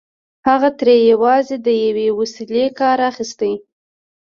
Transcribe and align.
هغه 0.47 0.69
ترې 0.79 0.95
یوازې 1.11 1.55
د 1.65 1.67
یوې 1.85 2.07
وسيلې 2.19 2.65
کار 2.79 2.99
اخيست 3.09 3.39